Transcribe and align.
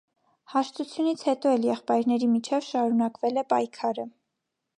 Հաշտությունից 0.53 1.21
հետո 1.27 1.51
էլ 1.57 1.67
եղբայրների 1.69 2.31
միջև 2.33 2.67
շարունակվել 2.71 3.39
է 3.45 3.49
պայքարը։ 3.55 4.09